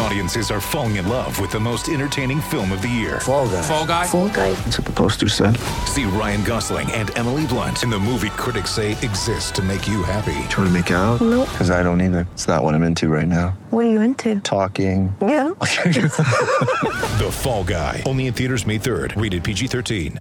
Audiences 0.00 0.50
are 0.50 0.62
falling 0.62 0.96
in 0.96 1.06
love 1.08 1.38
with 1.38 1.50
the 1.50 1.60
most 1.60 1.90
entertaining 1.90 2.40
film 2.40 2.72
of 2.72 2.80
the 2.80 2.88
year. 2.88 3.20
Fall 3.20 3.46
guy. 3.46 3.62
Fall 3.62 3.86
guy. 3.86 4.06
Fall 4.06 4.28
guy. 4.30 4.52
That's 4.54 4.78
what 4.78 4.86
the 4.86 4.92
poster 4.92 5.28
said. 5.28 5.58
See 5.86 6.04
Ryan 6.04 6.42
Gosling 6.42 6.90
and 6.92 7.16
Emily 7.18 7.46
Blunt 7.46 7.82
in 7.82 7.90
the 7.90 7.98
movie 7.98 8.30
critics 8.30 8.70
say 8.70 8.92
exists 8.92 9.50
to 9.52 9.62
make 9.62 9.86
you 9.86 10.02
happy. 10.02 10.32
Trying 10.48 10.66
to 10.66 10.70
make 10.70 10.90
it 10.90 10.94
out? 10.94 11.20
Nope. 11.20 11.50
Because 11.50 11.70
I 11.70 11.82
don't 11.82 12.00
either. 12.00 12.26
It's 12.32 12.48
not 12.48 12.64
what 12.64 12.74
I'm 12.74 12.82
into 12.82 13.08
right 13.08 13.28
now. 13.28 13.50
What 13.68 13.84
are 13.84 13.90
you 13.90 14.00
into? 14.00 14.40
Talking. 14.40 15.14
Yeah. 15.20 15.50
The 17.20 17.30
Fall 17.30 17.64
Guy. 17.64 18.02
Only 18.06 18.26
in 18.26 18.32
theaters 18.32 18.66
May 18.66 18.78
3rd. 18.78 19.20
Rated 19.20 19.44
PG-13. 19.44 20.16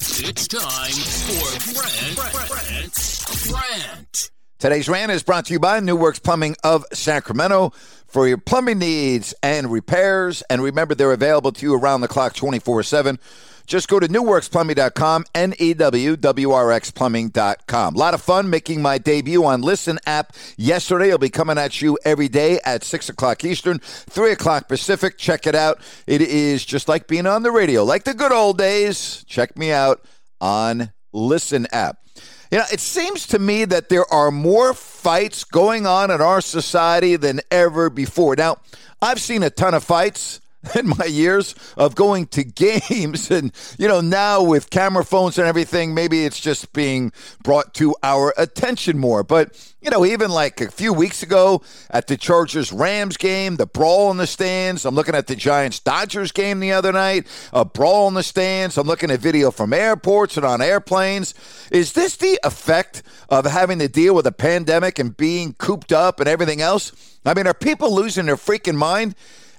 It's 0.00 0.46
time 0.46 0.92
for 0.92 1.72
Brent, 1.72 2.16
Brent, 2.50 3.50
Brent. 3.50 4.30
Today's 4.58 4.88
rant 4.88 5.12
is 5.12 5.22
brought 5.22 5.46
to 5.46 5.52
you 5.54 5.60
by 5.60 5.80
New 5.80 5.96
Works 5.96 6.18
Plumbing 6.18 6.56
of 6.64 6.84
Sacramento 6.92 7.72
for 8.16 8.26
your 8.26 8.38
plumbing 8.38 8.78
needs 8.78 9.34
and 9.42 9.70
repairs. 9.70 10.42
And 10.48 10.62
remember, 10.62 10.94
they're 10.94 11.12
available 11.12 11.52
to 11.52 11.66
you 11.66 11.74
around 11.74 12.00
the 12.00 12.08
clock 12.08 12.32
24 12.32 12.82
7. 12.82 13.18
Just 13.66 13.88
go 13.88 14.00
to 14.00 14.08
newworksplumbing.com, 14.08 15.26
N 15.34 15.52
E 15.58 15.74
W 15.74 16.16
W 16.16 16.50
R 16.50 16.72
X 16.72 16.90
plumbing.com. 16.90 17.94
A 17.94 17.98
lot 17.98 18.14
of 18.14 18.22
fun 18.22 18.48
making 18.48 18.80
my 18.80 18.96
debut 18.96 19.44
on 19.44 19.60
Listen 19.60 19.98
app 20.06 20.34
yesterday. 20.56 21.10
I'll 21.10 21.18
be 21.18 21.28
coming 21.28 21.58
at 21.58 21.82
you 21.82 21.98
every 22.06 22.28
day 22.28 22.58
at 22.64 22.84
6 22.84 23.10
o'clock 23.10 23.44
Eastern, 23.44 23.80
3 23.80 24.32
o'clock 24.32 24.66
Pacific. 24.66 25.18
Check 25.18 25.46
it 25.46 25.54
out. 25.54 25.82
It 26.06 26.22
is 26.22 26.64
just 26.64 26.88
like 26.88 27.08
being 27.08 27.26
on 27.26 27.42
the 27.42 27.50
radio, 27.50 27.84
like 27.84 28.04
the 28.04 28.14
good 28.14 28.32
old 28.32 28.56
days. 28.56 29.26
Check 29.28 29.58
me 29.58 29.72
out 29.72 30.06
on 30.40 30.90
Listen 31.12 31.66
app. 31.70 32.05
You 32.50 32.58
know, 32.58 32.64
it 32.72 32.80
seems 32.80 33.26
to 33.28 33.38
me 33.38 33.64
that 33.64 33.88
there 33.88 34.10
are 34.12 34.30
more 34.30 34.72
fights 34.74 35.44
going 35.44 35.86
on 35.86 36.10
in 36.10 36.20
our 36.20 36.40
society 36.40 37.16
than 37.16 37.40
ever 37.50 37.90
before. 37.90 38.36
Now, 38.36 38.58
I've 39.02 39.20
seen 39.20 39.42
a 39.42 39.50
ton 39.50 39.74
of 39.74 39.84
fights 39.84 40.40
in 40.74 40.88
my 40.88 41.04
years 41.04 41.54
of 41.76 41.94
going 41.94 42.26
to 42.28 42.44
games. 42.44 43.30
And 43.36 43.52
you 43.78 43.88
know 43.88 44.00
now 44.00 44.42
with 44.42 44.70
camera 44.70 45.04
phones 45.04 45.36
and 45.36 45.46
everything 45.46 45.94
maybe 45.94 46.24
it's 46.24 46.40
just 46.40 46.72
being 46.72 47.12
brought 47.42 47.74
to 47.74 47.94
our 48.02 48.32
attention 48.38 48.98
more. 48.98 49.22
But 49.22 49.74
you 49.80 49.90
know 49.90 50.06
even 50.06 50.30
like 50.30 50.60
a 50.60 50.70
few 50.70 50.92
weeks 50.92 51.22
ago 51.22 51.62
at 51.90 52.06
the 52.06 52.16
Chargers 52.16 52.72
Rams 52.72 53.16
game 53.16 53.56
the 53.56 53.66
brawl 53.66 54.10
in 54.10 54.16
the 54.16 54.26
stands 54.26 54.86
I'm 54.86 54.94
looking 54.94 55.14
at 55.14 55.26
the 55.26 55.36
Giants 55.36 55.80
Dodgers 55.80 56.32
game 56.32 56.60
the 56.60 56.72
other 56.72 56.92
night 56.92 57.26
a 57.52 57.64
brawl 57.64 58.08
in 58.08 58.14
the 58.14 58.22
stands. 58.22 58.78
I'm 58.78 58.86
looking 58.86 59.10
at 59.10 59.20
video 59.20 59.50
from 59.50 59.72
airports 59.72 60.36
and 60.36 60.46
on 60.46 60.62
airplanes. 60.62 61.34
Is 61.70 61.92
this 61.92 62.16
the 62.16 62.38
effect 62.44 63.02
of 63.28 63.44
having 63.44 63.80
to 63.80 63.88
deal 63.88 64.14
with 64.14 64.26
a 64.26 64.32
pandemic 64.32 64.98
and 64.98 65.16
being 65.16 65.54
cooped 65.54 65.92
up 65.92 66.20
and 66.20 66.28
everything 66.28 66.60
else? 66.60 66.92
I 67.24 67.34
mean 67.34 67.46
are 67.46 67.54
people 67.54 67.94
losing 67.94 68.26
their 68.26 68.36
freaking 68.36 68.76
mind 68.76 69.14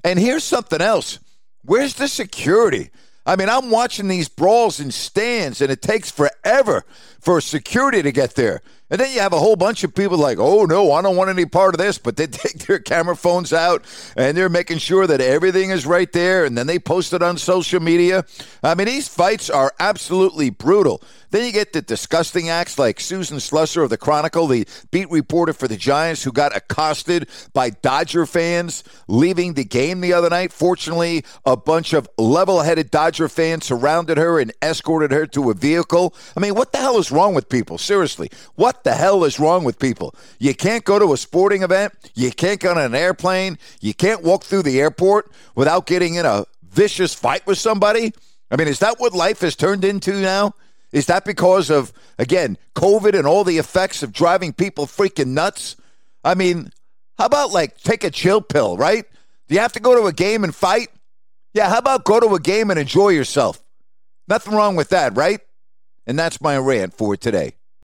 and 0.08 0.18
here's 0.18 0.46
something 0.46 0.80
else. 0.80 1.20
Where's 1.64 1.96
the 1.96 2.08
security? 2.08 2.92
I 3.26 3.36
mean, 3.36 3.50
I'm 3.50 3.70
watching 3.70 4.08
these 4.08 4.30
brawls 4.30 4.80
in 4.80 4.90
stands, 4.92 5.60
and 5.60 5.70
it 5.70 5.82
takes 5.82 6.10
forever 6.10 6.86
for 7.20 7.42
security 7.42 8.02
to 8.02 8.14
get 8.14 8.36
there. 8.36 8.62
And 8.90 9.02
then 9.02 9.14
you 9.14 9.20
have 9.20 9.34
a 9.34 9.40
whole 9.40 9.58
bunch 9.58 9.84
of 9.84 9.94
people 9.94 10.18
like, 10.18 10.38
oh, 10.40 10.66
no, 10.66 10.94
I 10.94 11.02
don't 11.02 11.18
want 11.18 11.30
any 11.30 11.46
part 11.46 11.74
of 11.74 11.80
this. 11.80 11.98
But 11.98 12.16
they 12.16 12.28
take 12.28 12.60
their 12.60 12.80
camera 12.80 13.16
phones 13.16 13.52
out 13.52 13.84
and 14.16 14.38
they're 14.38 14.50
making 14.50 14.78
sure 14.78 15.06
that 15.08 15.22
everything 15.22 15.72
is 15.72 15.86
right 15.86 16.12
there. 16.12 16.46
And 16.46 16.58
then 16.58 16.68
they 16.68 16.80
post 16.80 17.14
it 17.14 17.22
on 17.22 17.38
social 17.38 17.80
media. 17.80 18.26
I 18.64 18.76
mean, 18.76 18.88
these 18.88 19.08
fights 19.08 19.50
are 19.50 19.74
absolutely 19.80 20.50
brutal. 20.50 21.02
Then 21.30 21.46
you 21.46 21.52
get 21.52 21.74
the 21.74 21.82
disgusting 21.82 22.48
acts 22.50 22.80
like 22.80 23.02
Susan 23.02 23.38
Slusser 23.38 23.84
of 23.84 23.90
the 23.90 23.98
Chronicle, 23.98 24.48
the 24.48 24.66
beat 24.92 25.10
reporter 25.10 25.52
for 25.52 25.68
the 25.68 25.76
Giants, 25.76 26.24
who 26.24 26.32
got 26.32 26.56
accosted 26.56 27.28
by 27.54 27.70
Dodger 27.70 28.26
fans 28.26 28.84
leaving 29.08 29.54
the 29.54 29.66
game 29.66 30.00
the 30.00 30.14
other 30.14 30.30
night. 30.30 30.54
Fortunately, 30.54 31.26
a 31.46 31.58
bunch 31.58 31.92
of 31.92 32.08
level 32.18 32.62
headed 32.62 32.92
Dodger 32.92 33.28
fans 33.28 33.66
surrounded 33.66 34.18
her 34.18 34.40
and 34.40 34.54
escorted 34.62 35.12
her 35.12 35.28
to 35.28 35.50
a 35.50 35.54
vehicle. 35.54 36.16
I 36.36 36.40
mean, 36.40 36.56
what 36.56 36.72
the 36.72 36.78
hell 36.78 36.98
is 36.98 37.12
wrong 37.12 37.34
with 37.34 37.50
people? 37.50 37.78
Seriously, 37.78 38.32
what 38.56 38.77
the 38.84 38.94
hell 38.94 39.24
is 39.24 39.40
wrong 39.40 39.64
with 39.64 39.80
people? 39.80 40.16
You 40.40 40.56
can't 40.56 40.84
go 40.84 41.00
to 41.00 41.14
a 41.14 41.18
sporting 41.18 41.64
event, 41.64 41.94
you 42.16 42.32
can't 42.32 42.60
get 42.60 42.78
on 42.78 42.84
an 42.84 42.96
airplane, 42.96 43.58
you 43.82 43.94
can't 43.94 44.24
walk 44.24 44.44
through 44.44 44.64
the 44.64 44.80
airport 44.80 45.32
without 45.56 45.86
getting 45.86 46.16
in 46.16 46.26
a 46.26 46.46
vicious 46.64 47.14
fight 47.14 47.46
with 47.48 47.58
somebody. 47.58 48.14
I 48.50 48.56
mean, 48.56 48.68
is 48.68 48.80
that 48.80 49.00
what 49.00 49.14
life 49.14 49.42
has 49.42 49.56
turned 49.56 49.84
into 49.84 50.14
now? 50.14 50.54
Is 50.92 51.08
that 51.08 51.26
because 51.26 51.70
of, 51.70 51.92
again, 52.18 52.58
COVID 52.76 53.18
and 53.18 53.28
all 53.28 53.44
the 53.44 53.58
effects 53.58 54.04
of 54.04 54.14
driving 54.14 54.54
people 54.54 54.86
freaking 54.86 55.28
nuts? 55.28 55.76
I 56.24 56.34
mean, 56.36 56.72
how 57.18 57.26
about 57.26 57.52
like 57.52 57.78
take 57.78 58.04
a 58.04 58.12
chill 58.12 58.42
pill, 58.42 58.78
right? 58.78 59.06
Do 59.48 59.56
you 59.56 59.62
have 59.62 59.74
to 59.74 59.80
go 59.80 60.00
to 60.00 60.08
a 60.08 60.14
game 60.14 60.44
and 60.44 60.56
fight? 60.56 60.90
Yeah, 61.54 61.70
how 61.70 61.80
about 61.80 62.06
go 62.06 62.20
to 62.20 62.36
a 62.36 62.40
game 62.40 62.70
and 62.70 62.80
enjoy 62.80 63.10
yourself? 63.10 63.62
Nothing 64.28 64.54
wrong 64.54 64.76
with 64.76 64.90
that, 64.90 65.16
right? 65.16 65.42
And 66.06 66.18
that's 66.18 66.40
my 66.40 66.58
rant 66.58 66.94
for 66.94 67.18
today. 67.18 67.57